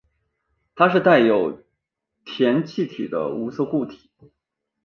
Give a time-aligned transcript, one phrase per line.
[0.73, 1.61] 它是带有
[2.25, 4.09] 甜气味的无色固体。